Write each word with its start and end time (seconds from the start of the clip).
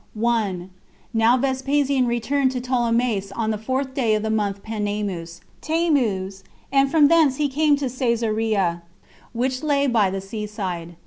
1. 0.15 0.71
Now 1.13 1.37
Vespasian 1.37 2.07
returned 2.07 2.49
to 2.53 2.59
Ptolemais 2.59 3.31
on 3.35 3.51
the 3.51 3.57
fourth 3.59 3.93
day 3.93 4.15
of 4.15 4.23
the 4.23 4.31
month 4.31 4.63
Panemus, 4.63 5.41
[Tamus] 5.61 6.41
and 6.71 6.89
from 6.89 7.07
thence 7.07 7.35
he 7.35 7.47
came 7.47 7.75
to 7.75 7.85
Cesarea, 7.87 8.81
which 9.31 9.61
lay 9.61 9.85
by 9.85 10.09
the 10.09 10.19
sea 10.19 10.47
side. 10.47 10.95